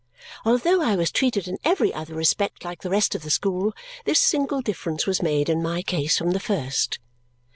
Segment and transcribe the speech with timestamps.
[0.45, 3.71] Although I was treated in every other respect like the rest of the school,
[4.03, 6.97] this single difference was made in my case from the first.